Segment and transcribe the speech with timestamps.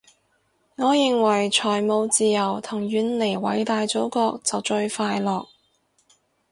[0.77, 5.45] 我認為財務自由同遠離偉大祖國就最快樂